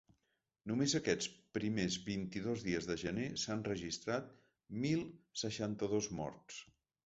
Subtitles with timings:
[0.69, 4.35] Només aquests primers vint-i-dos dies de gener, s’han registrat
[4.87, 5.07] mil
[5.47, 6.63] seixanta-dos morts.